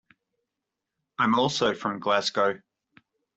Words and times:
I'm 1.19 1.37
also 1.37 1.75
from 1.75 1.99
Glasgow. 1.99 2.59